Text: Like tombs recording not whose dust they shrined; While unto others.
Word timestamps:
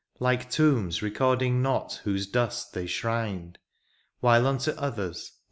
Like 0.19 0.49
tombs 0.49 1.03
recording 1.03 1.61
not 1.61 2.01
whose 2.05 2.25
dust 2.25 2.73
they 2.73 2.87
shrined; 2.87 3.59
While 4.19 4.47
unto 4.47 4.71
others. 4.71 5.33